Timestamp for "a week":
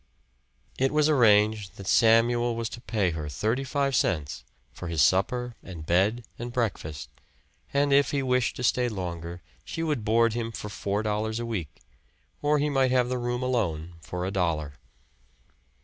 11.39-11.81